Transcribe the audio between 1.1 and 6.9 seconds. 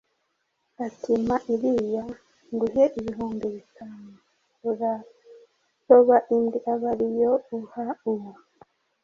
“Mpa iriya nguhe ibihumbi bitanu, uraroba indi abe